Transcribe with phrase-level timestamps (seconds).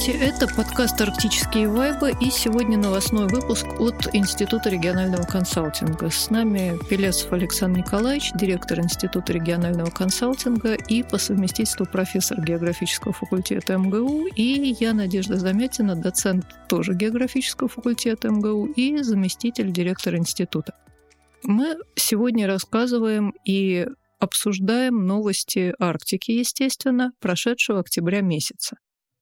[0.00, 6.08] Здравствуйте, это подкаст «Арктические вайбы» и сегодня новостной выпуск от Института регионального консалтинга.
[6.08, 13.76] С нами Пелесов Александр Николаевич, директор Института регионального консалтинга и по совместительству профессор географического факультета
[13.76, 20.76] МГУ, и я, Надежда Замятина, доцент тоже географического факультета МГУ и заместитель директора института.
[21.42, 23.86] Мы сегодня рассказываем и
[24.18, 28.78] обсуждаем новости Арктики, естественно, прошедшего октября месяца.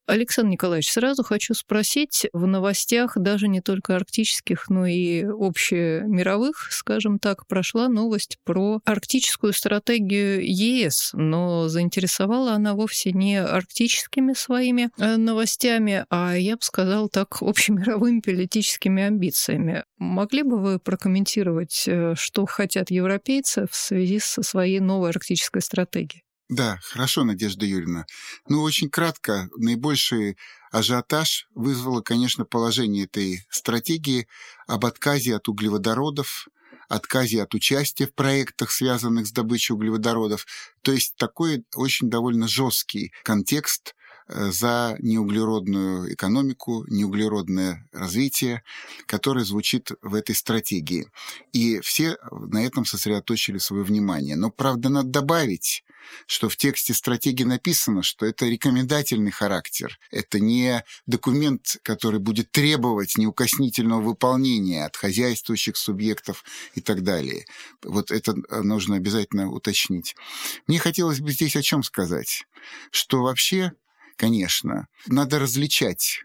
[0.08, 7.18] Александр Николаевич, сразу хочу спросить, в новостях даже не только арктических, но и общемировых, скажем
[7.18, 15.16] так, прошла новость про арктическую стратегию ЕС, но заинтересовала она вовсе не арктическими своими э,
[15.16, 19.84] новостями, а, я бы сказал так, общемировыми политическими амбициями.
[19.98, 26.22] Могли бы вы прокомментировать, э, что хотят европейцы в связи со своей новой арктической стратегией?
[26.48, 28.06] Да, хорошо, Надежда Юрьевна.
[28.48, 30.38] Ну, очень кратко, наибольший
[30.70, 34.26] ажиотаж вызвало, конечно, положение этой стратегии
[34.66, 36.48] об отказе от углеводородов,
[36.88, 40.46] отказе от участия в проектах, связанных с добычей углеводородов.
[40.80, 43.94] То есть такой очень довольно жесткий контекст
[44.28, 48.62] Э, за неуглеродную экономику, неуглеродное развитие,
[49.06, 51.10] которое звучит в этой стратегии.
[51.52, 54.36] И все на этом сосредоточили свое внимание.
[54.36, 55.82] Но, правда, надо добавить,
[56.26, 59.98] что в тексте стратегии написано, что это рекомендательный характер.
[60.10, 67.46] Это не документ, который будет требовать неукоснительного выполнения от хозяйствующих субъектов и так далее.
[67.82, 70.16] Вот это нужно обязательно уточнить.
[70.66, 72.44] Мне хотелось бы здесь о чем сказать.
[72.90, 73.72] Что вообще
[74.18, 76.24] конечно, надо различать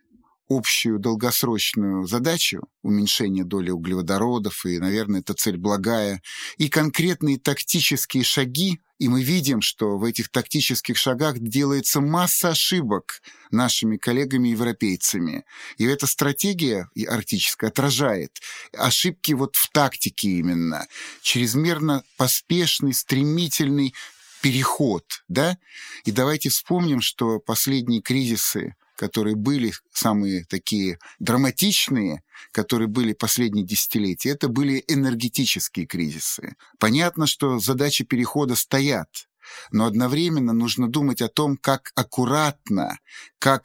[0.50, 6.22] общую долгосрочную задачу уменьшения доли углеводородов, и, наверное, эта цель благая,
[6.58, 13.22] и конкретные тактические шаги, и мы видим, что в этих тактических шагах делается масса ошибок
[13.52, 15.44] нашими коллегами-европейцами.
[15.78, 18.40] И эта стратегия арктическая отражает
[18.72, 20.88] ошибки вот в тактике именно.
[21.22, 23.94] Чрезмерно поспешный, стремительный
[24.42, 25.58] переход, да?
[26.06, 34.30] И давайте вспомним, что последние кризисы, которые были самые такие драматичные, которые были последние десятилетия,
[34.30, 36.56] это были энергетические кризисы.
[36.80, 39.10] Понятно, что задачи перехода стоят,
[39.72, 42.98] но одновременно нужно думать о том, как аккуратно,
[43.40, 43.64] как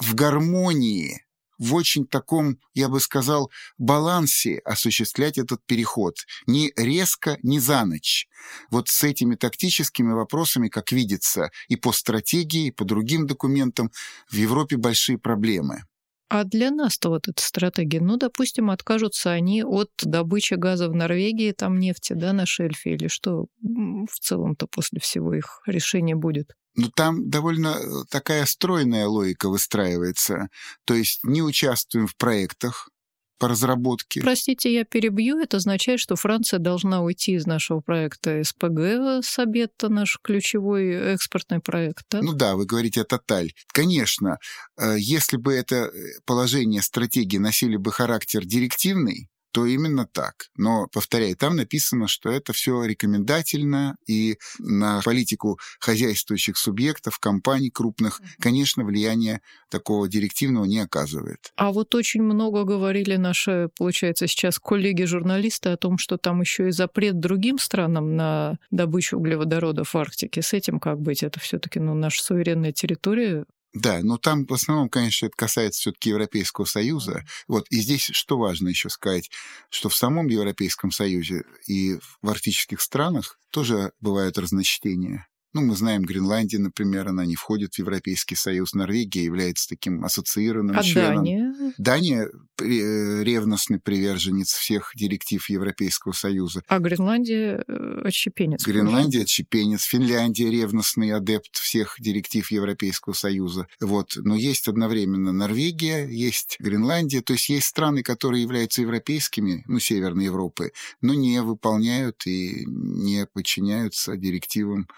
[0.00, 1.26] в гармонии
[1.58, 6.16] в очень таком, я бы сказал, балансе осуществлять этот переход.
[6.46, 8.28] Не резко, не за ночь.
[8.70, 13.90] Вот с этими тактическими вопросами, как видится, и по стратегии, и по другим документам
[14.30, 15.84] в Европе большие проблемы.
[16.28, 21.52] А для нас-то вот эта стратегия, ну, допустим, откажутся они от добычи газа в Норвегии,
[21.52, 26.52] там нефти, да, на шельфе, или что в целом-то после всего их решения будет?
[26.74, 30.48] Ну, там довольно э, такая стройная логика выстраивается.
[30.84, 32.90] То есть не участвуем в проектах,
[33.38, 34.20] по разработке.
[34.20, 35.38] Простите, я перебью.
[35.38, 42.04] Это означает, что Франция должна уйти из нашего проекта СПГ Сабетта, наш ключевой экспортный проект.
[42.10, 42.22] Да?
[42.22, 43.52] Ну да, вы говорите о Тоталь.
[43.68, 44.38] Конечно,
[44.76, 45.90] э, если бы это э,
[46.24, 49.28] положение стратегии носили бы характер директивный,
[49.58, 50.50] то именно так.
[50.56, 58.20] Но, повторяю, там написано, что это все рекомендательно, и на политику хозяйствующих субъектов, компаний крупных,
[58.38, 61.52] конечно, влияние такого директивного не оказывает.
[61.56, 66.70] А вот очень много говорили наши, получается, сейчас коллеги-журналисты о том, что там еще и
[66.70, 70.40] запрет другим странам на добычу углеводородов в Арктике.
[70.40, 71.24] С этим как быть?
[71.24, 76.10] Это все-таки ну, наша суверенная территория, да, но там в основном, конечно, это касается все-таки
[76.10, 77.24] Европейского Союза.
[77.46, 79.30] Вот, и здесь что важно еще сказать,
[79.70, 85.26] что в самом Европейском Союзе и в арктических странах тоже бывают разночтения.
[85.58, 88.74] Ну, мы знаем, Гренландия, например, она не входит в Европейский Союз.
[88.74, 91.24] Норвегия является таким ассоциированным а членом.
[91.24, 91.54] Дания?
[91.78, 92.30] Дания
[92.60, 96.62] ревностный приверженец всех директив Европейского Союза.
[96.68, 98.64] А Гренландия э, отщепенец?
[98.64, 99.82] Гренландия отщепенец.
[99.82, 103.66] Финляндия ревностный адепт всех директив Европейского Союза.
[103.80, 104.12] Вот.
[104.16, 107.20] Но есть одновременно Норвегия, есть Гренландия.
[107.20, 113.26] То есть есть страны, которые являются европейскими, ну, Северной Европы, но не выполняют и не
[113.26, 114.88] подчиняются директивам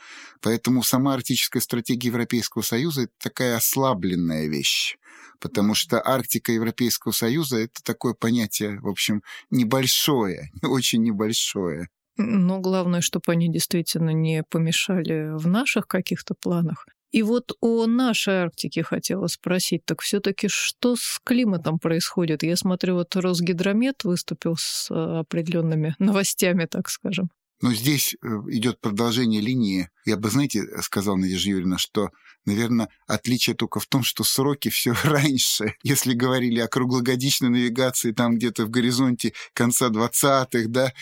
[0.50, 4.96] Поэтому сама арктическая стратегия Европейского Союза– это такая ослабленная вещь.
[5.38, 11.88] Потому что Арктика Европейского Союза– это такое понятие, в общем, небольшое, очень небольшое.
[12.16, 16.84] Но главное, чтобы они действительно не помешали в наших каких-то планах.
[17.12, 19.84] И вот о нашей Арктике хотела спросить.
[19.84, 22.42] Так все-таки что с климатом происходит?
[22.42, 27.30] Я смотрю, вот Росгидромет выступил с определенными новостями, так скажем.
[27.60, 29.90] Но здесь э, идет продолжение линии.
[30.06, 32.10] Я бы, знаете, сказал Надежда Юрьевна, что,
[32.46, 35.74] наверное, отличие только в том, что сроки все раньше.
[35.82, 40.94] Если говорили о круглогодичной навигации там где-то в горизонте конца 20-х, да,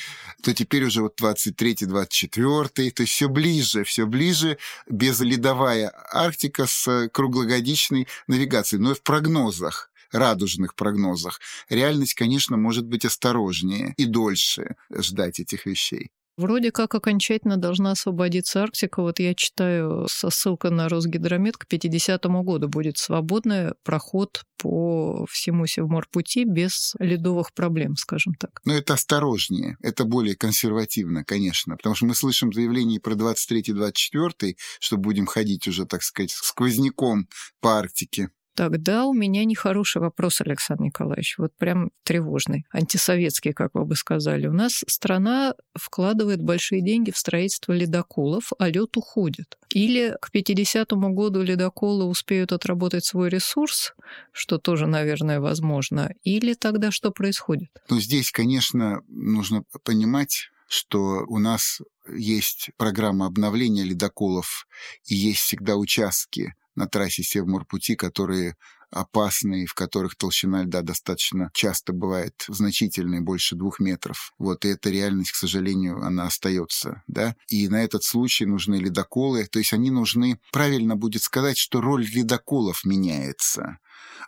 [0.43, 4.58] то теперь уже вот 23-24, то есть все ближе, все ближе,
[4.88, 8.82] безледовая Арктика с круглогодичной навигацией.
[8.82, 11.40] Но в прогнозах радужных прогнозах.
[11.69, 16.10] Реальность, конечно, может быть осторожнее и дольше ждать этих вещей.
[16.38, 19.02] Вроде как окончательно должна освободиться Арктика.
[19.02, 25.67] Вот я читаю со ссылкой на Росгидромет к 50 году будет свободный проход по всему
[25.67, 28.61] Севморпути без ледовых проблем, скажем так.
[28.64, 34.96] Но это осторожнее, это более консервативно, конечно, потому что мы слышим заявление про 23-24, что
[34.96, 37.26] будем ходить уже, так сказать, сквозняком
[37.61, 38.31] по Арктике.
[38.58, 44.49] Тогда у меня нехороший вопрос, Александр Николаевич, вот прям тревожный, антисоветский, как вы бы сказали.
[44.49, 49.56] У нас страна вкладывает большие деньги в строительство ледоколов, а лед уходит.
[49.72, 53.94] Или к 50-му году ледоколы успеют отработать свой ресурс,
[54.32, 57.70] что тоже, наверное, возможно, или тогда что происходит?
[57.88, 61.81] Ну, здесь, конечно, нужно понимать, что у нас
[62.12, 64.66] есть программа обновления ледоколов
[65.06, 68.57] и есть всегда участки на трассе Севморпути, которые
[68.91, 74.33] опасные, в которых толщина льда достаточно часто бывает значительной, больше двух метров.
[74.39, 77.35] Вот, и эта реальность, к сожалению, она остается, да.
[77.49, 82.07] И на этот случай нужны ледоколы, то есть они нужны, правильно будет сказать, что роль
[82.07, 83.79] ледоколов меняется.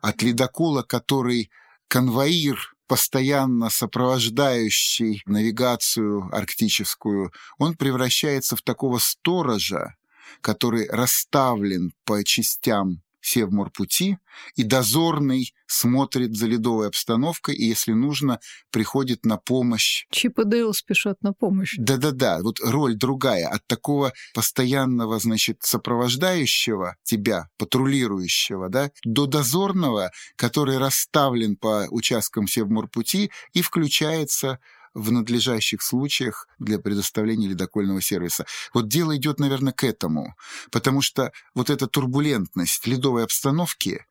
[0.02, 1.50] От ледокола, который
[1.88, 9.94] конвоир, постоянно сопровождающий навигацию арктическую, он превращается в такого сторожа,
[10.40, 14.18] который расставлен по частям Севморпути,
[14.56, 18.40] и дозорный смотрит за ледовой обстановкой, и, если нужно,
[18.70, 20.06] приходит на помощь.
[20.10, 21.74] Чип и Дейл спешат на помощь.
[21.78, 23.48] Да-да-да, вот роль другая.
[23.48, 33.30] От такого постоянного, значит, сопровождающего тебя, патрулирующего, да, до дозорного, который расставлен по участкам Севморпути
[33.52, 34.58] и включается
[34.94, 38.46] в надлежащих случаях для предоставления ледокольного сервиса.
[38.74, 40.34] Вот дело идет, наверное, к этому,
[40.70, 44.04] потому что вот эта турбулентность ледовой обстановки,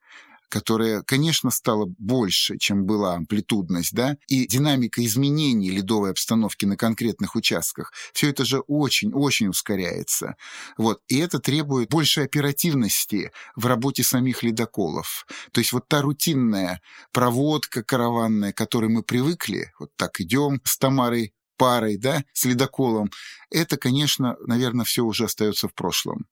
[0.50, 7.36] которая, конечно, стала больше, чем была амплитудность, да, и динамика изменений ледовой обстановки на конкретных
[7.36, 10.34] участках, все это же очень-очень ускоряется.
[10.76, 11.00] Вот.
[11.08, 15.26] И это требует большей оперативности в работе самих ледоколов.
[15.52, 16.82] То есть вот та рутинная
[17.12, 23.10] проводка караванная, к которой мы привыкли, вот так идем с Тамарой парой, да, с ледоколом,
[23.50, 26.26] это, конечно, наверное, все уже остается в прошлом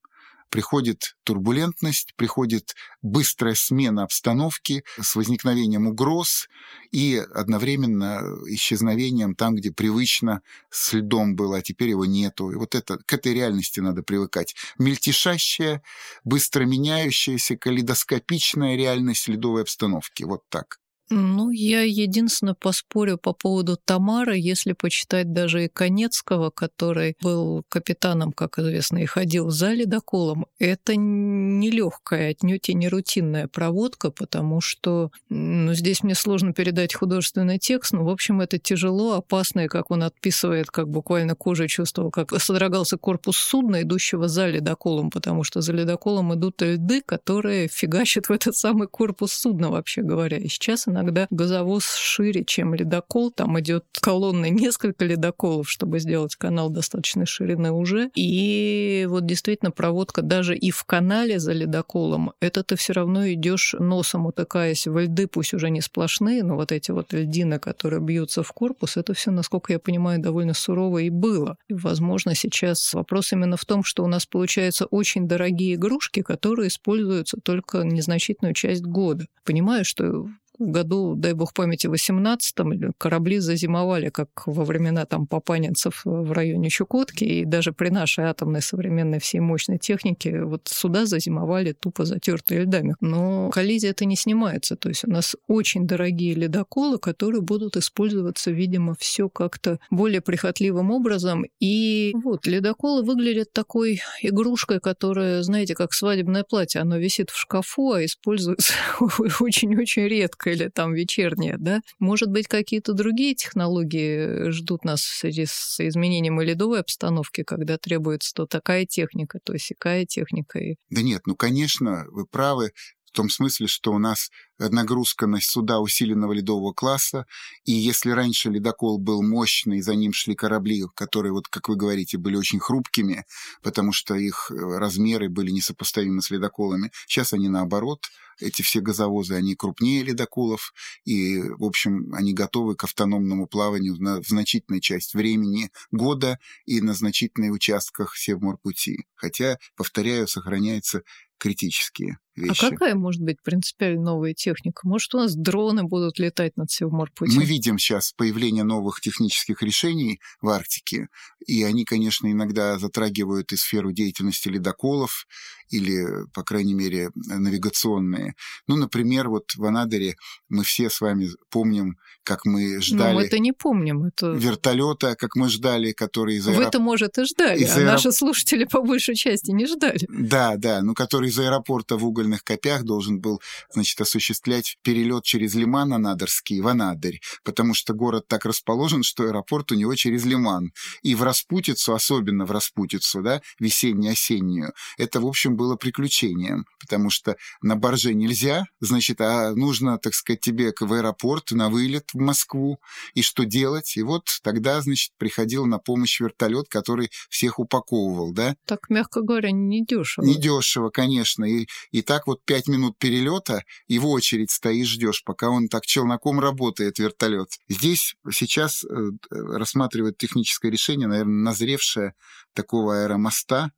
[0.51, 6.49] приходит турбулентность, приходит быстрая смена обстановки с возникновением угроз
[6.91, 12.51] и одновременно исчезновением там, где привычно с льдом было, а теперь его нету.
[12.51, 14.55] И вот это, к этой реальности надо привыкать.
[14.79, 15.83] Мельтешащая,
[16.25, 20.25] быстро меняющаяся, калейдоскопичная реальность ледовой обстановки.
[20.25, 20.79] Вот так.
[21.11, 28.33] Ну, я единственно поспорю по поводу Тамары, если почитать даже и Конецкого, который был капитаном,
[28.33, 30.47] как известно, и ходил за ледоколом.
[30.59, 37.59] Это нелегкая, отнюдь и не рутинная проводка, потому что ну, здесь мне сложно передать художественный
[37.59, 42.11] текст, но, в общем, это тяжело, опасно, и как он отписывает, как буквально кожей чувствовал,
[42.11, 48.29] как содрогался корпус судна, идущего за ледоколом, потому что за ледоколом идут льды, которые фигачат
[48.29, 50.37] в этот самый корпус судна, вообще говоря.
[50.37, 53.31] И сейчас иногда газовоз шире, чем ледокол.
[53.31, 58.11] Там идет колонной несколько ледоколов, чтобы сделать канал достаточной ширины уже.
[58.15, 63.75] И вот действительно проводка даже и в канале за ледоколом, это ты все равно идешь
[63.79, 68.43] носом утыкаясь в льды, пусть уже не сплошные, но вот эти вот льдины, которые бьются
[68.43, 71.57] в корпус, это все, насколько я понимаю, довольно сурово и было.
[71.69, 76.69] И, возможно, сейчас вопрос именно в том, что у нас получаются очень дорогие игрушки, которые
[76.69, 79.27] используются только незначительную часть года.
[79.45, 80.29] Понимаю, что
[80.59, 87.25] году, дай бог памяти, 18-м корабли зазимовали, как во времена там папанинцев в районе Чукотки,
[87.25, 92.97] и даже при нашей атомной современной всей мощной технике вот сюда зазимовали тупо затертые льдами.
[93.01, 98.51] Но коллизия это не снимается, то есть у нас очень дорогие ледоколы, которые будут использоваться,
[98.51, 101.45] видимо, все как-то более прихотливым образом.
[101.61, 107.93] И вот ледоколы выглядят такой игрушкой, которая, знаете, как свадебное платье, оно висит в шкафу,
[107.93, 108.75] а используется
[109.41, 111.81] очень-очень редко или там вечерняя, да.
[111.99, 118.33] Может быть, какие-то другие технологии ждут нас в связи с изменением ледовой обстановки, когда требуется
[118.35, 120.61] то такая техника, то сякая техника.
[120.91, 122.73] Да нет, ну, конечно, вы правы.
[123.07, 127.27] в том смысле, что у нас нагрузка на суда усиленного ледового класса,
[127.65, 132.19] и если раньше ледокол был мощный, за ним шли корабли, которые, вот как вы говорите,
[132.19, 133.25] были очень хрупкими,
[133.63, 138.07] потому что их размеры были несопоставимы с ледоколами, сейчас они наоборот–
[138.41, 140.73] эти все газовозы, они крупнее ледоколов,
[141.05, 146.81] и, в общем, они готовы к автономному плаванию на, в значительной часть времени года и
[146.81, 149.07] на значительных участках Севморпути.
[149.15, 151.03] Хотя, повторяю, сохраняется
[151.39, 152.65] критические а вещи.
[152.65, 154.48] А какая может быть принципиально новая техника?
[154.85, 157.37] Может, у нас дроны будут летать над Севморпутем?
[157.37, 161.09] Мы видим сейчас появление новых технических решений в Арктике,
[161.47, 165.27] и они, конечно, иногда затрагивают и сферу деятельности ледоколов,
[165.71, 168.35] или, по крайней мере, навигационные.
[168.67, 170.17] Ну, например, вот в Анадыре
[170.49, 173.15] мы все с вами помним, как мы ждали...
[173.15, 174.05] Мы это не помним.
[174.05, 174.31] Это...
[174.31, 176.65] Вертолета, как мы ждали, который из аэроп...
[176.65, 177.93] Вы-то, может, и ждали, из а аэроп...
[177.93, 180.07] наши слушатели по большей части не ждали.
[180.09, 183.41] Да, да, ну, который из аэропорта в Уголь угольных копях должен был,
[183.73, 184.01] значит,
[184.39, 189.75] осуществлять перелет через Лиман Анадырский в Анадырь, потому что город так расположен, что аэропорт у
[189.75, 190.73] него через Лиман.
[191.03, 197.37] И в Распутицу, особенно в Распутицу, да, весенне-осеннюю, это, в общем, было приключением, потому что
[197.63, 202.79] на барже нельзя, значит, а нужно, так сказать, тебе в аэропорт, на вылет в Москву,
[203.15, 203.97] и что делать?
[203.97, 208.55] И вот тогда, значит, приходил на помощь вертолет, который всех упаковывал, да?
[208.67, 210.25] Так, мягко говоря, не дешево.
[210.25, 211.45] Не дешево, конечно.
[211.45, 215.87] И, и так вот пять минут перелета, и в очередь стоишь, ждешь, пока он так
[215.87, 217.49] челноком работает, вертолет.
[217.69, 222.15] Здесь сейчас э, рассматривают техническое решение, наверное, назревшее
[222.53, 223.73] такого аэромоста,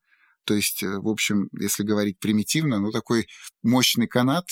[0.44, 3.28] то есть, э, в общем, если говорить примитивно, ну, такой
[3.62, 4.46] мощный канат,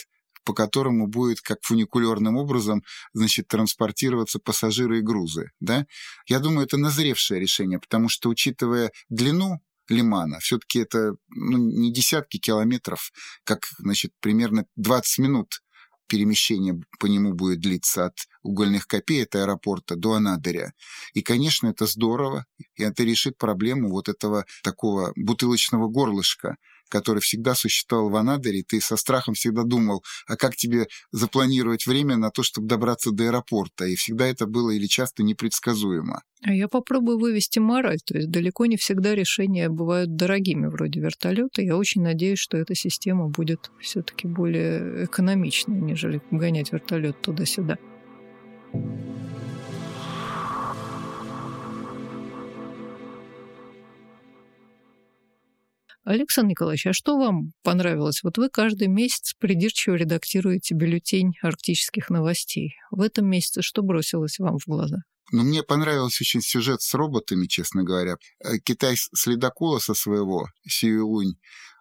[0.45, 5.85] по которому будет как фуникулерным образом, значит, транспортироваться пассажиры и грузы, да?
[6.27, 10.39] Я думаю, это назревшее решение, потому что, учитывая длину Лимана.
[10.39, 13.11] Все-таки это ну, не десятки километров,
[13.45, 15.63] как, значит, примерно 20 минут
[16.09, 20.73] перемещение по нему будет длиться от угольных копей от аэропорта до Анадыря.
[21.15, 22.47] И, конечно, это здорово,
[22.77, 26.57] и это решит проблему вот этого такого бутылочного горлышка,
[26.89, 32.17] который всегда существовал в Анадыре, ты со страхом всегда думал, а как тебе запланировать время
[32.17, 36.23] на то, чтобы добраться до аэропорта, и всегда это было или часто непредсказуемо.
[36.43, 41.63] А я попробую вывести мораль, то есть далеко не всегда решения бывают дорогими, вроде вертолета.
[41.63, 47.79] Я очень надеюсь, что эта система будет все-таки более экономичной, нежели гонять вертолет туда-сюда.
[56.09, 58.23] Александр Николаевич, а что вам понравилось?
[58.23, 62.77] Вот вы каждый месяц придирчиво редактируете бюллетень арктических новостей.
[62.91, 65.03] В этом месяце что бросилось вам в глаза?
[65.33, 68.17] Ну, мне понравился очень сюжет с роботами, честно говоря.
[68.43, 71.35] Э, Китай с ледокола со своего, Сиюлунь,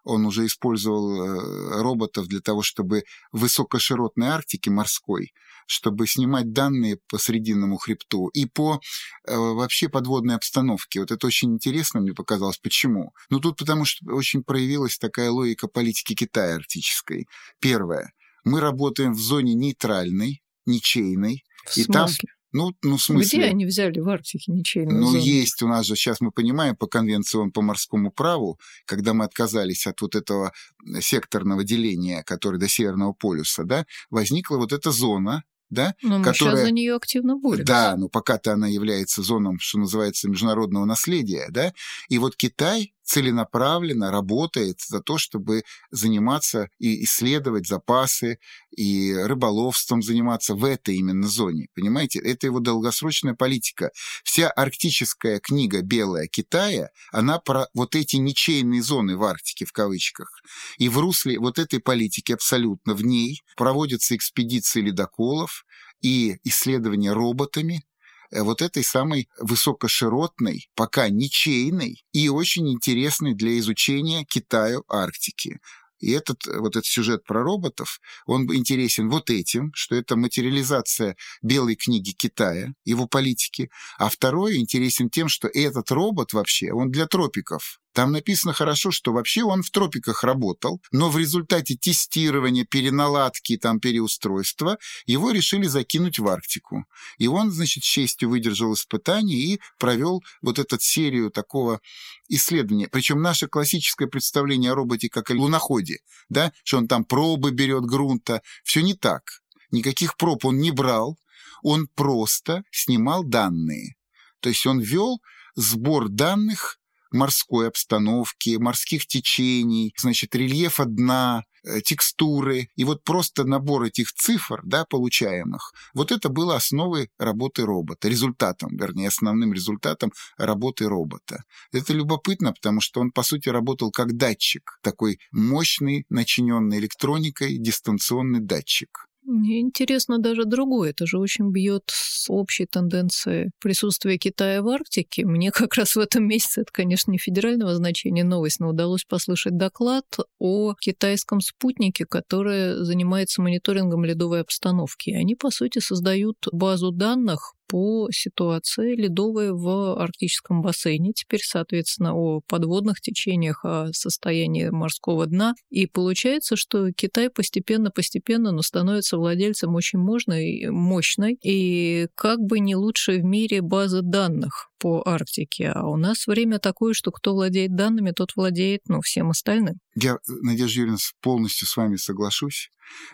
[0.07, 5.33] он уже использовал э, роботов для того, чтобы в высокоширотной Арктике морской,
[5.65, 8.79] чтобы снимать данные по Срединному хребту и по
[9.25, 11.01] э, вообще подводной обстановке.
[11.01, 12.57] Вот это очень интересно мне показалось.
[12.57, 13.13] Почему?
[13.29, 17.27] Ну, тут потому что очень проявилась такая логика политики Китая арктической.
[17.59, 18.13] Первое.
[18.45, 21.93] Мы работаем в зоне нейтральной, ничейной, в и смысле?
[21.93, 22.09] там
[22.57, 23.39] ну, ну, в смысле...
[23.39, 25.23] Где они взяли в Арктике ничейную Ну, зону?
[25.23, 29.25] есть у нас же, сейчас мы понимаем, по конвенции он по морскому праву, когда мы
[29.25, 30.51] отказались от вот этого
[30.99, 36.55] секторного деления, который до Северного полюса, да, возникла вот эта зона, да, но мы которая...
[36.55, 37.65] сейчас за нее активно боремся.
[37.65, 41.73] Да, но пока-то она является зоном, что называется, международного наследия, да,
[42.09, 48.37] и вот Китай целенаправленно работает за то, чтобы заниматься и исследовать запасы,
[48.75, 51.67] и рыболовством заниматься в этой именно зоне.
[51.73, 53.91] Понимаете, это его долгосрочная политика.
[54.23, 60.29] Вся арктическая книга «Белая Китая», она про вот эти ничейные зоны в Арктике, в кавычках.
[60.77, 65.63] И в русле вот этой политики абсолютно в ней проводятся экспедиции ледоколов,
[66.01, 67.83] и исследования роботами,
[68.31, 75.59] вот этой самой высокоширотной, пока ничейной и очень интересной для изучения Китаю Арктики.
[75.99, 81.15] И этот, э, вот этот сюжет про роботов, он интересен вот этим, что это материализация
[81.41, 83.69] белой книги Китая, его политики.
[83.97, 87.79] А второй интересен тем, что этот робот вообще, он для тропиков.
[87.97, 93.79] Там написано хорошо, что вообще он в тропиках работал, но в результате тестирования, переналадки, там,
[93.79, 94.77] переустройства
[95.07, 96.85] его решили закинуть в Арктику.
[97.17, 101.81] И он, значит, с честью выдержал испытание и провел вот эту серию такого
[102.27, 102.87] исследования.
[102.87, 105.97] Причем наше классическое представление о роботе как о луноходе,
[106.29, 109.23] да, что он там пробы берет грунта, все не так.
[109.71, 111.17] Никаких проб он не брал,
[111.63, 113.95] он просто снимал данные.
[114.39, 115.19] То есть он вел
[115.55, 116.77] сбор данных
[117.11, 122.69] морской обстановки, морских течений, значит, рельефа дна, э, текстуры.
[122.75, 128.75] И вот просто набор этих цифр, да, получаемых, вот это было основой работы робота, результатом,
[128.75, 131.43] вернее, основным результатом работы робота.
[131.71, 138.39] Это любопытно, потому что он, по сути, работал как датчик, такой мощный, начиненный электроникой дистанционный
[138.39, 139.06] датчик.
[139.29, 140.91] Мне интересно даже другое.
[140.91, 145.25] Это же очень бьет с общей тенденцией присутствия Китая в Арктике.
[145.25, 149.57] Мне как раз в этом месяце, это, конечно, не федерального значения новость, но удалось послушать
[149.57, 150.05] доклад
[150.39, 155.09] о китайском спутнике, который занимается мониторингом ледовой обстановки.
[155.11, 162.41] Они, по сути, создают базу данных по ситуации ледовой в арктическом бассейне, теперь, соответственно, о
[162.47, 165.53] подводных течениях, о состоянии морского дна.
[165.69, 172.75] И получается, что Китай постепенно-постепенно, но становится владельцем очень мощной, мощной и как бы не
[172.75, 175.69] лучшей в мире базы данных по Арктике.
[175.69, 179.75] А у нас время такое, что кто владеет данными, тот владеет ну, всем остальным.
[179.95, 182.69] Я, Надежда Юрьевна, полностью с вами соглашусь,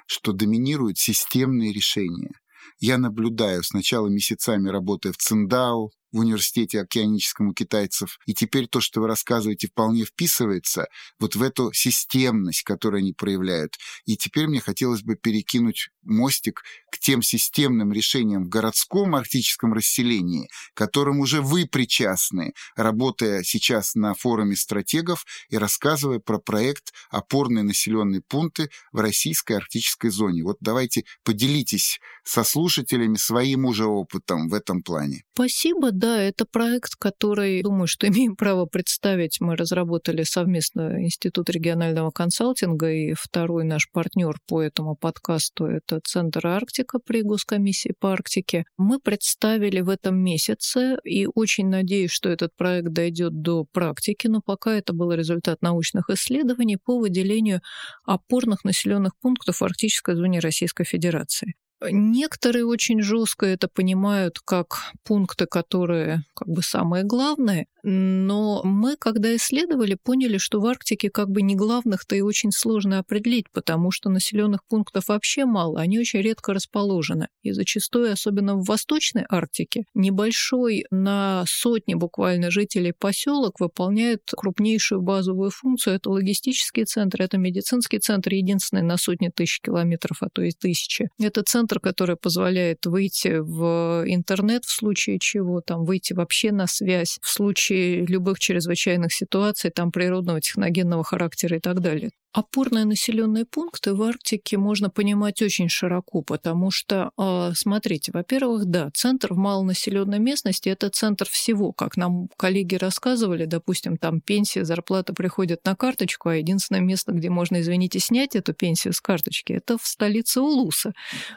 [0.05, 2.31] что доминируют системные решения.
[2.79, 8.19] Я наблюдаю сначала месяцами работая в Циндау, в университете океаническом у китайцев.
[8.25, 10.87] И теперь то, что вы рассказываете, вполне вписывается
[11.19, 13.75] вот в эту системность, которую они проявляют.
[14.05, 20.47] И теперь мне хотелось бы перекинуть мостик к тем системным решениям в городском арктическом расселении,
[20.75, 28.21] которым уже вы причастны, работая сейчас на форуме стратегов и рассказывая про проект «Опорные населенные
[28.21, 30.43] пункты в российской арктической зоне».
[30.43, 35.23] Вот давайте поделитесь со слушателями своим уже опытом в этом плане.
[35.33, 35.91] Спасибо.
[36.03, 39.39] Да, это проект, который, думаю, что имеем право представить.
[39.39, 46.45] Мы разработали совместно Институт регионального консалтинга, и второй наш партнер по этому подкасту– это Центр
[46.45, 48.65] Арктика при Госкомиссии по Арктике.
[48.75, 54.41] Мы представили в этом месяце, и очень надеюсь, что этот проект дойдет до практики, но
[54.41, 57.61] пока это был результат научных исследований по выделению
[58.03, 61.53] опорных населенных пунктов в арктической зоне Российской Федерации.
[61.91, 69.35] Некоторые очень жестко это понимают как пункты, которые как бы самые главные, но мы, когда
[69.35, 74.09] исследовали, поняли, что в Арктике как бы не главных-то и очень сложно определить, потому что
[74.09, 77.27] населенных пунктов вообще мало, они очень редко расположены.
[77.41, 85.51] И зачастую, особенно в Восточной Арктике, небольшой на сотни буквально жителей поселок выполняет крупнейшую базовую
[85.51, 85.95] функцию.
[85.95, 91.09] Это логистический центр, это медицинский центр, единственный на сотни тысяч километров, а то и тысячи.
[91.19, 97.19] Это центр, который позволяет выйти в интернет в случае чего, там выйти вообще на связь
[97.21, 102.11] в случае случае любых чрезвычайных ситуаций, там природного техногенного характера и так далее.
[102.33, 108.89] Опорные населенные пункты в Арктике можно понимать очень широко, потому что, а, смотрите, во-первых, да,
[108.95, 111.73] центр в малонаселенной местности– это центр всего.
[111.73, 117.29] Как нам коллеги рассказывали, допустим, там пенсия, зарплата приходят на карточку, а единственное место, где
[117.29, 120.93] можно, извините, снять эту пенсию с карточки, это в столице Улуса,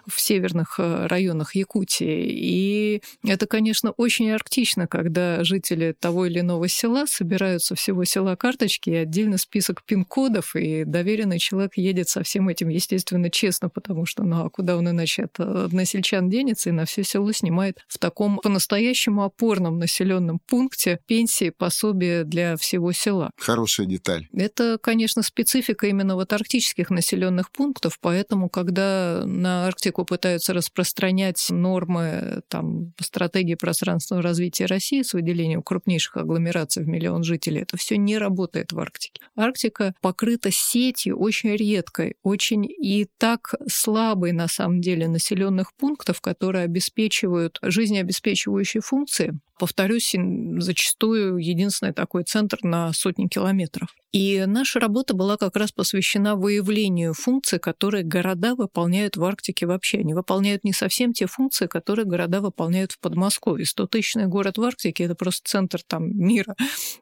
[0.07, 2.27] в северных э, районах Якутии.
[2.29, 8.91] И это, конечно, очень арктично, когда жители того или иного села собираются всего села карточки
[8.91, 14.25] и отдельно список пин-кодов и доверенный человек едет со всем этим, естественно, честно, потому что,
[14.25, 18.39] ну, а куда он иначе от односельчан денется и на все село снимает в таком
[18.39, 23.31] по-настоящему опорном населенном пункте пенсии, пособие для всего села.
[23.39, 24.27] Хорошая деталь.
[24.33, 32.43] Это, конечно, специфика именно вот арктических населенных пунктов, поэтому, когда на Арктику пытаются распространять нормы
[32.49, 38.19] там, стратегии пространственного развития России с выделением крупнейших агломераций в миллион жителей, это все не
[38.19, 39.21] работает в Арктике.
[39.37, 46.65] Арктика покрыта сетью очень редкой, очень и так слабой на самом деле населенных пунктов, которые
[46.65, 49.39] обеспечивают жизнеобеспечивающие функции.
[49.59, 50.15] Повторюсь,
[50.59, 53.95] зачастую единственный такой центр на сотни километров.
[54.13, 59.99] И наша работа была как раз посвящена выявлению функций, которые города выполняют в Арктике вообще.
[59.99, 63.67] Они выполняют не совсем те функции, которые города выполняют в Подмосковье.
[63.67, 66.57] 100-тысячный город в Арктике– это просто центр там мира,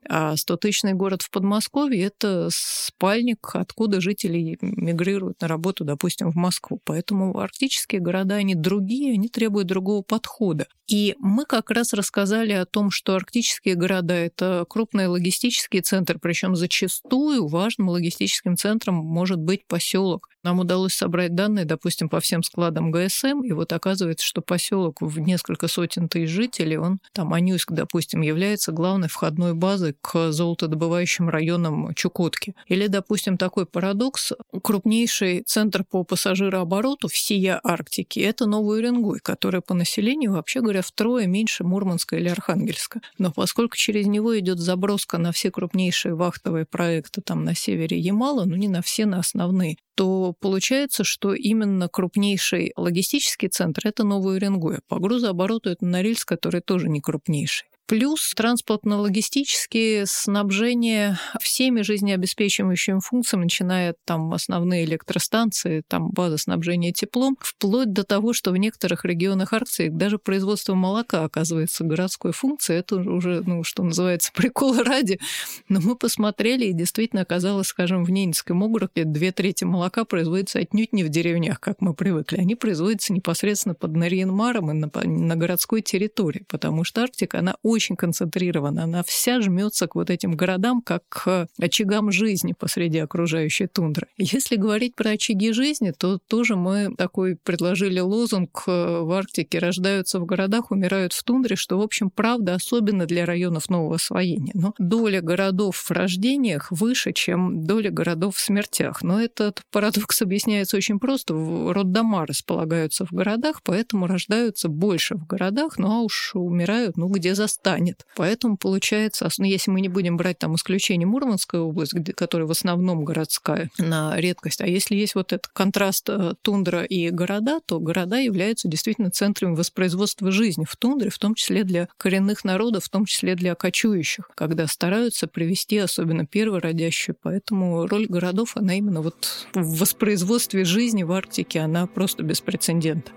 [0.09, 6.81] а 100-тысячный город в Подмосковье– это спальник, откуда жители мигрируют на работу, допустим, в Москву.
[6.85, 10.67] Поэтому арктические города, они другие, они требуют другого подхода.
[10.89, 16.55] И мы как раз рассказали о том, что арктические города– это крупные логистические центры, причем
[16.57, 20.29] зачастую важным логистическим центром может быть поселок.
[20.45, 25.19] Нам удалось собрать данные, допустим, по всем складам ГСМ, и вот оказывается, что поселок в
[25.19, 31.95] несколько сотен тысяч жителей, он, там, Анюск, допустим, является главной входной базой к золотодобывающим районам
[31.95, 32.55] Чукотки.
[32.69, 39.73] Или, допустим, такой парадокс, крупнейший центр по пассажирообороту всея Арктики– это Новый Уренгой, который по
[39.73, 43.01] населению, вообще говоря, втрое меньше Мурманска или Архангельска.
[43.19, 48.45] Но поскольку через него идет заброска на все крупнейшие вахтовые проекты там на севере Ямала,
[48.45, 54.37] ну не на все, на основные, то получается, что именно крупнейший логистический центр– это Новый
[54.37, 54.79] Уренгой.
[54.89, 57.69] По грузообороту это Норильск, который тоже не крупнейший.
[57.87, 67.37] Плюс транспортно-логистические снабжение всеми жизнеобеспечивающими функциями, начиная от там основные электростанции, там база снабжения теплом,
[67.41, 72.81] вплоть до того, что в некоторых регионах Арктики даже производство молока оказывается городской функцией.
[72.81, 75.21] Это уже, ну, что называется, приколы ради.
[75.69, 80.95] Но мы посмотрели, и действительно оказалось, скажем, в Ненецком округе две трети молока производится отнюдь
[80.95, 82.39] не в деревнях, как мы привыкли.
[82.39, 87.74] Они производятся непосредственно под Нарьенмаром и на, на городской территории, потому что Арктика, она очень
[87.81, 94.07] концентрирована, она вся жмется к вот этим городам, как к очагам жизни посреди окружающей тундры.
[94.17, 100.21] Если говорить про очаги жизни, то тоже мы такой предложили лозунг э, в Арктике «Рождаются
[100.21, 104.53] в городах, умирают в тундре», что, в общем, правда, особенно для районов нового освоения.
[104.55, 109.03] Но доля городов в рождениях выше, чем доля городов в смертях.
[109.03, 111.35] Но этот парадокс объясняется очень просто.
[111.35, 117.35] Роддома располагаются в городах, поэтому рождаются больше в городах, ну а уж умирают, ну, где
[117.35, 118.05] заставят станет.
[118.15, 122.51] Поэтому получается, ну, если мы не будем брать там исключение Мурманская область, где, которая в
[122.51, 127.81] основном городская на редкость, а если есть вот этот контраст э, тундра и города, то
[127.81, 132.91] города являются действительно центрами воспроизводства жизни в тундре, в том числе для коренных народов, в
[132.91, 137.17] том числе для кочующих, когда стараются привести особенно первородящую.
[137.23, 143.15] Поэтому роль городов, она именно вот в воспроизводстве жизни в Арктике, она просто беспрецедентна.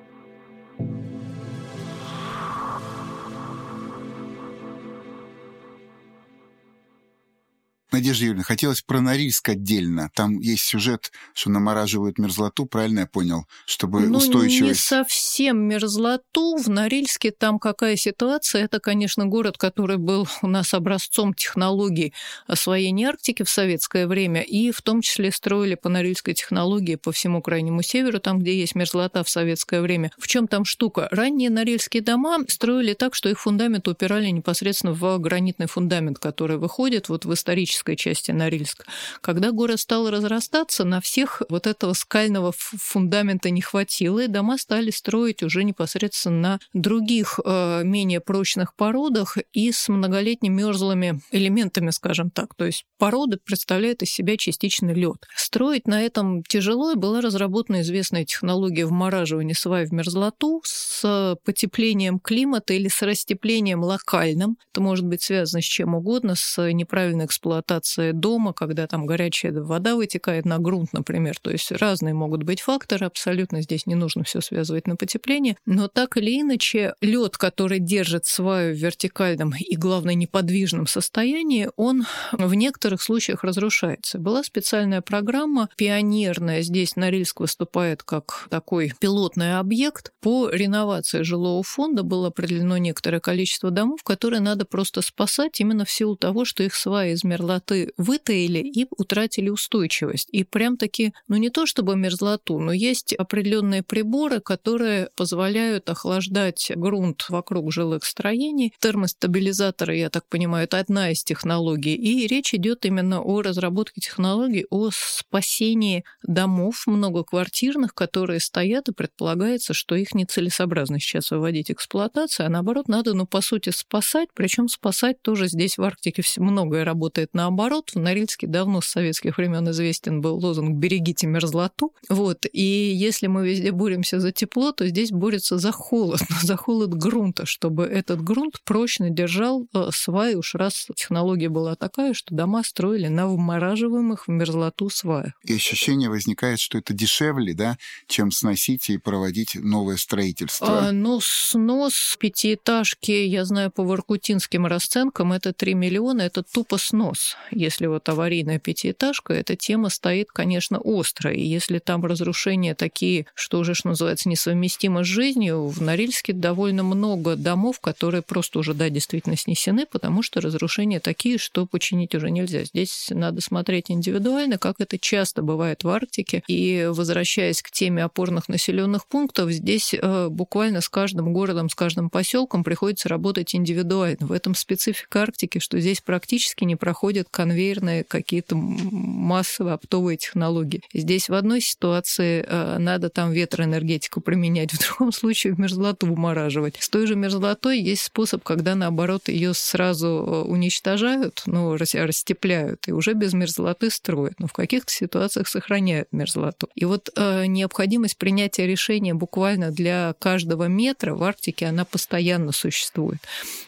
[7.92, 10.12] Надежда Юрьевна, хотелось про Норильск отдельно.
[10.14, 13.46] Там есть сюжет, что намораживают мерзлоту, правильно я понял?
[13.66, 14.62] Чтобы ну, устойчивость...
[14.62, 16.58] не совсем мерзлоту.
[16.58, 18.66] В Норильске там какая ситуация?
[18.66, 22.14] Это, конечно, город, который был у нас образцом технологий
[22.46, 27.42] освоения Арктики в советское время, и в том числе строили по норильской технологии по всему
[27.42, 30.12] Крайнему Северу, там, где есть мерзлота в советское время.
[30.18, 31.08] В чем там штука?
[31.12, 37.08] Ранние норильские дома строили так, что их фундаменты упирали непосредственно в гранитный фундамент, который выходит
[37.08, 38.86] вот в исторический исторической части Норильска.
[39.22, 44.92] Когда город стал разрастаться, на всех вот этого скального фундамента не хватило, и дома стали
[44.92, 52.32] строить уже непосредственно на других э, менее прочных породах и с многолетними мерзлыми элементами, скажем
[52.32, 52.56] так.
[52.56, 55.26] То есть породы представляют из себя частичный лед.
[55.36, 62.20] Строить на этом тяжело, и была разработана известная технология вмораживания свай в мерзлоту с потеплением
[62.20, 64.58] климата или с растеплением локальным.
[64.72, 69.52] Это может быть связано с чем угодно, с неправильной эксплуатацией эксплуатации дома, когда там горячая
[69.52, 71.38] вода вытекает на грунт, например.
[71.42, 75.58] То есть разные могут быть факторы, абсолютно здесь не нужно все связывать на потепление.
[75.66, 82.06] Но так или иначе, лед, который держит сваю в вертикальном и, главное, неподвижном состоянии, он
[82.32, 84.20] в некоторых случаях разрушается.
[84.20, 92.04] Была специальная программа пионерная, здесь Норильск выступает как такой пилотный объект по реновации жилого фонда.
[92.04, 96.76] Было определено некоторое количество домов, которые надо просто спасать именно в силу того, что их
[96.76, 97.24] свая из
[97.58, 100.30] мерзлоты вытаили и утратили устойчивость.
[100.32, 107.26] И прям-таки, ну не то чтобы мерзлоту, но есть определенные приборы, которые позволяют охлаждать грунт
[107.30, 108.74] вокруг жилых строений.
[108.80, 111.96] Термостабилизаторы, я так понимаю, это одна из технологий.
[111.96, 119.74] И речь идет именно о разработке технологий, о спасении домов многоквартирных, которые стоят, и предполагается,
[119.74, 125.22] что их нецелесообразно сейчас выводить эксплуатацию, а наоборот, надо, ну, по сути, спасать, причем спасать
[125.22, 127.92] тоже здесь в Арктике многое работает наоборот.
[127.96, 131.94] В Норильске давно с советских времен известен был лозунг «берегите мерзлоту».
[132.10, 132.46] Вот.
[132.52, 137.46] И если мы везде боремся за тепло, то здесь борются за холод, за холод грунта,
[137.46, 140.36] чтобы этот грунт прочно держал э, сваи.
[140.36, 145.32] Уж раз технология была такая, что дома строили на вмораживаемых в мерзлоту сваях.
[145.46, 150.88] И ощущение возникает, что это дешевле, да, чем сносить и проводить новое строительство.
[150.88, 157.37] А, ну, снос пятиэтажки, я знаю, по воркутинским расценкам, это 3 миллиона, это тупо снос
[157.52, 161.32] если вот аварийная пятиэтажка, эта тема стоит, конечно, остро.
[161.32, 166.84] И если там разрушения такие, что уже, что называется, несовместимы с жизнью, в Норильске довольно
[166.84, 172.32] много домов, которые просто уже, да, действительно снесены, потому что разрушения такие, что починить уже
[172.32, 172.64] нельзя.
[172.64, 176.44] Здесь надо смотреть индивидуально, как это часто бывает в Арктике.
[176.48, 182.10] И возвращаясь к теме опорных населенных пунктов, здесь э, буквально с каждым городом, с каждым
[182.10, 184.28] поселком приходится работать индивидуально.
[184.28, 190.82] В этом специфика Арктики, что здесь практически не используют конвейерные какие-то массовые оптовые технологии.
[190.94, 196.78] Здесь в одной ситуации э, надо там ветроэнергетику применять, в другом случае мерзлоту вымораживать.
[196.80, 202.92] С той же мерзлотой есть способ, когда наоборот ее сразу э, уничтожают, ну, растепляют, и
[202.92, 204.40] уже без мерзлоты строят.
[204.40, 206.70] Но в каких-то ситуациях сохраняют мерзлоту.
[206.76, 213.20] И вот э, необходимость принятия решения буквально для каждого метра в Арктике, она постоянно существует.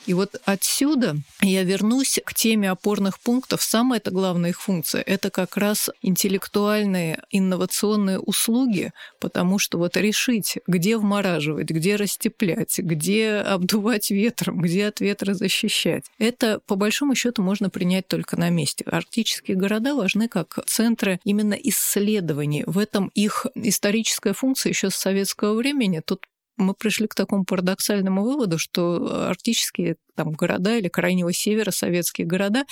[0.05, 3.48] И вот отсюда я вернусь к теме опорных пунктов.
[3.57, 10.57] Самая это главная их функция– это как раз интеллектуальные инновационные услуги, потому что вот решить,
[10.67, 17.41] где вмораживать, где растеплять, где обдувать ветром, где от ветра защищать, это по большому счету
[17.41, 18.85] можно принять только на месте.
[18.85, 22.63] Арктические города важны как центры именно исследований.
[22.65, 26.01] В этом их историческая функция еще с советского времени.
[26.03, 26.25] Тут
[26.59, 32.65] мы пришли к такому парадоксальному выводу, что арктические там, города или крайнего севера советские города,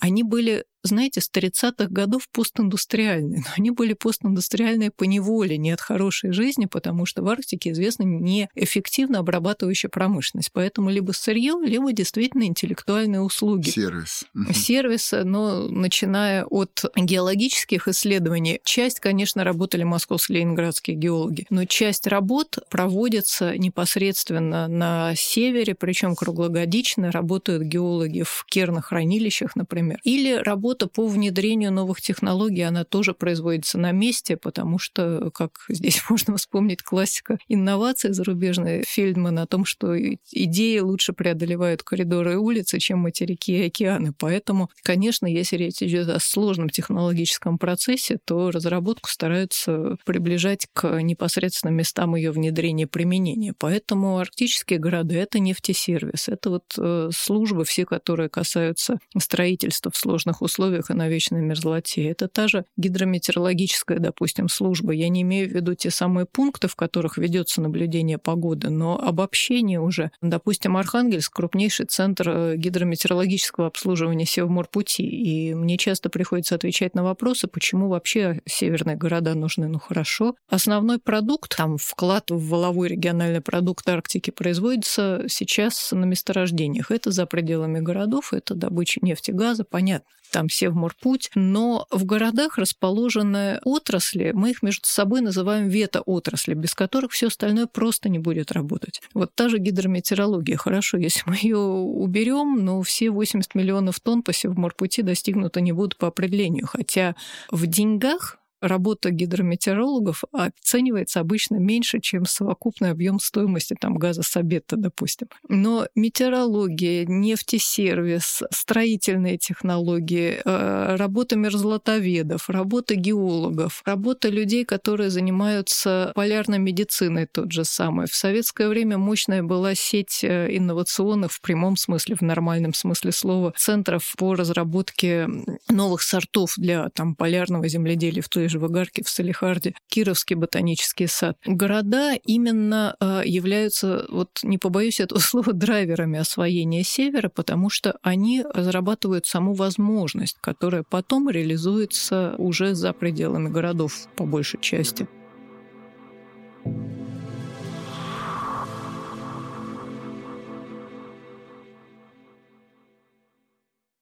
[0.00, 3.40] они были знаете, с 30-х годов постиндустриальные.
[3.40, 8.04] Но они были постиндустриальные по неволе, не от хорошей жизни, потому что в Арктике известна
[8.04, 10.50] неэффективно обрабатывающая промышленность.
[10.52, 13.70] Поэтому либо сырье, либо действительно интеллектуальные услуги.
[13.70, 14.24] Сервис.
[14.52, 22.58] Сервис, но начиная от геологических исследований, часть, конечно, работали московские ленинградские геологи, но часть работ
[22.70, 31.06] проводится непосредственно на севере, причем круглогодично работают геологи в кернохранилищах, например, или работают работа по
[31.06, 37.38] внедрению новых технологий, она тоже производится на месте, потому что, как здесь можно вспомнить классика
[37.48, 43.66] инноваций зарубежной Фельдмана о том, что идеи лучше преодолевают коридоры и улицы, чем материки и
[43.66, 44.12] океаны.
[44.18, 51.76] Поэтому, конечно, если речь идет о сложном технологическом процессе, то разработку стараются приближать к непосредственным
[51.76, 53.54] местам ее внедрения и применения.
[53.58, 60.42] Поэтому арктические города— это нефтесервис, это вот э, службы все, которые касаются строительства в сложных
[60.42, 62.08] условиях, условиях и на вечной мерзлоте.
[62.08, 64.92] Это та же гидрометеорологическая, допустим, служба.
[64.92, 69.80] Я не имею в виду те самые пункты, в которых ведется наблюдение погоды, но обобщение
[69.80, 70.10] уже.
[70.20, 75.02] Допустим, Архангельск— крупнейший центр э, гидрометеорологического обслуживания Севморпути.
[75.02, 79.68] И мне часто приходится отвечать на вопросы, почему вообще северные города нужны.
[79.68, 80.34] Ну хорошо.
[80.48, 86.90] Основной продукт, там вклад в воловой региональный продукт Арктики производится сейчас на месторождениях.
[86.90, 93.60] Это за пределами городов, это добыча нефти, газа, понятно там Севморпуть, но в городах расположены
[93.64, 99.00] отрасли, мы их между собой называем вето-отрасли, без которых все остальное просто не будет работать.
[99.14, 104.32] Вот та же гидрометеорология, хорошо, если мы ее уберем, но все 80 миллионов тонн по
[104.32, 107.14] Севморпути достигнуты не будут по определению, хотя
[107.50, 115.28] в деньгах работа гидрометеорологов оценивается обычно меньше, чем совокупный объем стоимости там, газа Сабетта, допустим.
[115.48, 126.58] Но метеорология, нефтесервис, строительные технологии, э, работа мерзлотоведов, работа геологов, работа людей, которые занимаются полярной
[126.58, 128.06] медициной тот же самый.
[128.06, 133.52] В советское время мощная была сеть э, инновационных в прямом смысле, в нормальном смысле слова,
[133.56, 135.28] центров по разработке
[135.68, 140.36] новых сортов для там, полярного земледелия в той той же в Игарке, в Салихарде, Кировский
[140.36, 141.36] ботанический сад.
[141.44, 148.44] Города именно э, являются, вот не побоюсь этого слова, драйверами освоения севера, потому что они
[148.54, 155.08] разрабатывают саму возможность, которая потом реализуется уже за пределами городов по большей части.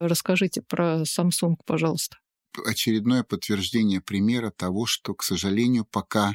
[0.00, 2.18] Расскажите про Samsung, пожалуйста
[2.58, 6.34] очередное подтверждение примера того, что, к сожалению, пока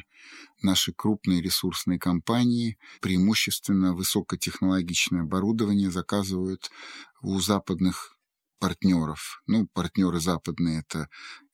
[0.62, 6.70] наши крупные ресурсные компании преимущественно высокотехнологичное оборудование заказывают
[7.22, 8.16] у западных
[8.58, 9.42] партнеров.
[9.46, 11.08] Ну, партнеры западные это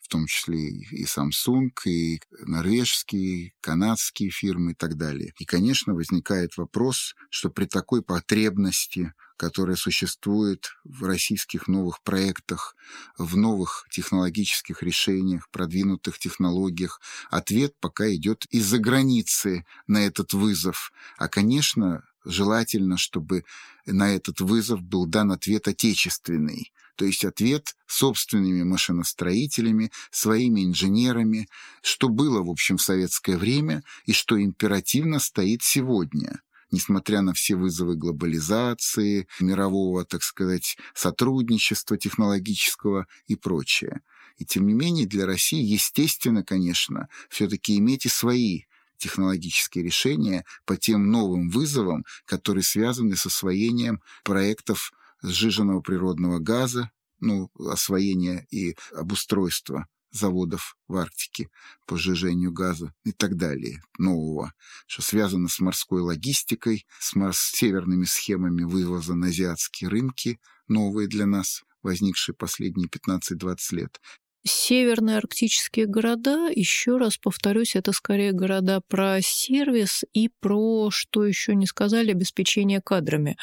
[0.07, 5.35] в том числе и Samsung, и норвежские, канадские фирмы и так далее.
[5.39, 12.75] И, конечно, возникает вопрос, что при такой потребности которая существует в российских новых проектах,
[13.19, 17.01] в новых технологических решениях, продвинутых технологиях.
[17.31, 20.91] Ответ пока идет из-за границы на этот вызов.
[21.19, 23.45] А, конечно, желательно, чтобы
[23.85, 31.49] на этот вызов был дан ответ отечественный, то есть ответ собственными машиностроителями, своими инженерами,
[31.83, 36.41] что было, в общем, в советское время и что императивно стоит сегодня
[36.73, 44.01] несмотря на все вызовы глобализации, мирового, так сказать, сотрудничества технологического и прочее.
[44.37, 48.63] И тем не менее для России, естественно, конечно, все-таки иметь и свои
[48.99, 54.93] технологические решения по тем новым вызовам, которые связаны с освоением проектов
[55.31, 61.51] сжиженного природного газа, ну, освоения и обустройства заводов в Арктике
[61.87, 64.53] по сжижению газа и так далее, нового,
[64.87, 71.27] что связано с морской логистикой, с, с северными схемами вывоза на азиатские рынки, новые для
[71.27, 74.01] нас, возникшие последние 15-20 лет.
[74.49, 81.57] Северные арктические города, еще раз повторюсь, это скорее города про сервис и про, что еще
[81.57, 83.37] не сказали, обеспечение кадрами.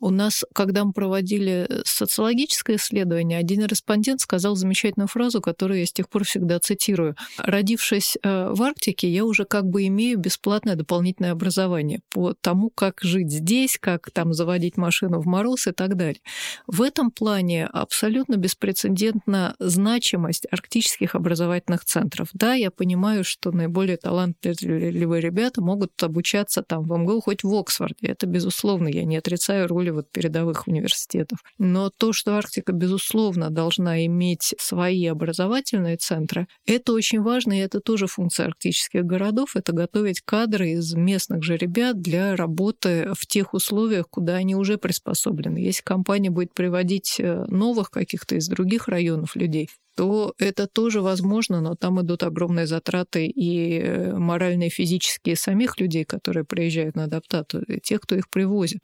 [0.00, 5.92] У нас, когда мы проводили социологическое исследование, один респондент сказал замечательную фразу, которую я с
[5.92, 7.14] тех пор всегда цитирую.
[7.38, 13.02] «Родившись э, в Арктике, я уже как бы имею бесплатное дополнительное образование по тому, как
[13.02, 16.20] жить здесь, как там заводить машину в мороз и так далее».
[16.66, 22.28] В этом плане абсолютно беспрецедентна значимость есть арктических образовательных центров.
[22.32, 28.08] Да, я понимаю, что наиболее талантливые ребята могут обучаться там в МГУ, хоть в Оксфорде.
[28.08, 31.38] Это безусловно, я не отрицаю роли вот передовых университетов.
[31.58, 37.80] Но то, что Арктика, безусловно, должна иметь свои образовательные центры, это очень важно, и это
[37.80, 43.54] тоже функция арктических городов, это готовить кадры из местных же ребят для работы в тех
[43.54, 45.58] условиях, куда они уже приспособлены.
[45.58, 51.60] Если компания будет приводить э, новых каких-то из других районов людей, то это тоже возможно,
[51.60, 57.04] но там идут огромные затраты и э, моральные, и физические самих людей, которые приезжают на
[57.04, 58.80] адаптацию, и тех, кто их привозит.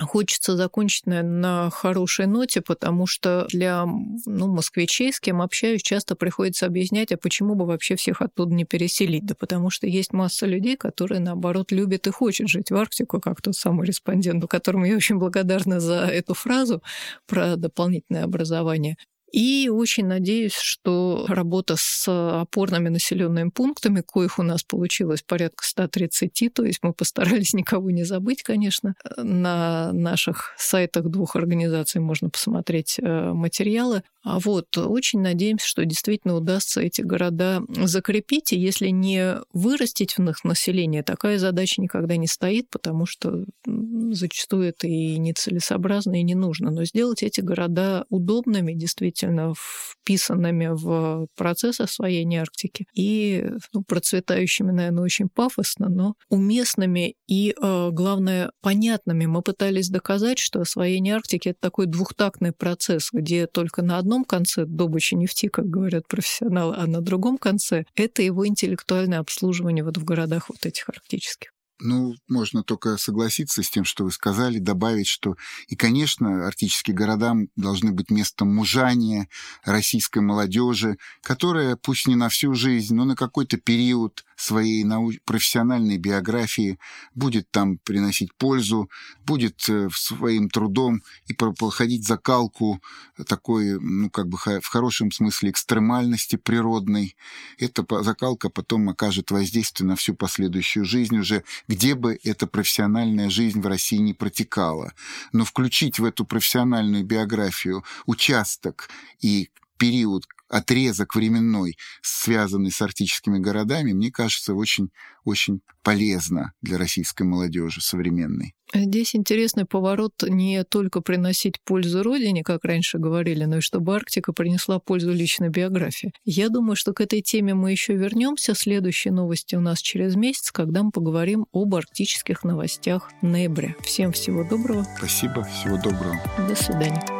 [0.00, 6.14] Хочется закончить, наверное, на хорошей ноте, потому что для ну, москвичей, с кем общаюсь, часто
[6.14, 9.24] приходится объяснять, а почему бы вообще всех оттуда не переселить?
[9.24, 13.42] Да потому что есть масса людей, которые, наоборот, любят и хотят жить в Арктику, как
[13.42, 16.82] тот самый респондент, которому я очень благодарна за эту фразу
[17.26, 18.96] про дополнительное образование.
[19.32, 26.52] И очень надеюсь, что работа с опорными населенными пунктами, коих у нас получилось порядка 130,
[26.54, 28.94] то есть мы постарались никого не забыть, конечно.
[29.16, 34.02] На наших сайтах двух организаций можно посмотреть э, материалы.
[34.28, 40.20] А вот очень надеемся, что действительно удастся эти города закрепить, и если не вырастить в
[40.20, 46.34] них население, такая задача никогда не стоит, потому что зачастую это и нецелесообразно, и не
[46.34, 46.70] нужно.
[46.70, 55.04] Но сделать эти города удобными, действительно вписанными в процесс освоения Арктики и ну, процветающими, наверное,
[55.04, 59.24] очень пафосно, но уместными и, э, главное, понятными.
[59.24, 64.64] Мы пытались доказать, что освоение Арктики— это такой двухтактный процесс, где только на одном конце
[64.64, 70.04] добыча нефти, как говорят профессионалы, а на другом конце— это его интеллектуальное обслуживание вот в
[70.04, 71.50] городах вот этих арктических.
[71.80, 75.36] Ну, можно только согласиться с тем, что вы сказали, добавить, что
[75.68, 79.28] и, конечно, арктические города должны быть местом мужания
[79.64, 85.98] российской молодежи, которая, пусть не на всю жизнь, но на какой-то период своей нау- профессиональной
[85.98, 86.80] биографии
[87.14, 88.90] будет там приносить пользу,
[89.24, 92.80] будет э, своим трудом и проходить закалку
[93.26, 97.16] такой, ну, как бы в хорошем смысле экстремальности природной.
[97.58, 103.60] Эта закалка потом окажет воздействие на всю последующую жизнь уже где бы эта профессиональная жизнь
[103.60, 104.92] в России не протекала.
[105.32, 108.88] Но включить в эту профессиональную биографию участок
[109.20, 114.90] и период, отрезок временной, связанный с арктическими городами, мне кажется, очень,
[115.24, 118.54] очень полезно для российской молодежи современной.
[118.74, 124.32] Здесь интересный поворот не только приносить пользу Родине, как раньше говорили, но и чтобы Арктика
[124.32, 126.12] принесла пользу личной биографии.
[126.24, 128.54] Я думаю, что к этой теме мы еще вернемся.
[128.54, 133.74] Следующие новости у нас через месяц, когда мы поговорим об арктических новостях ноября.
[133.82, 134.86] Всем всего доброго.
[134.98, 136.20] Спасибо, всего доброго.
[136.46, 137.17] До свидания.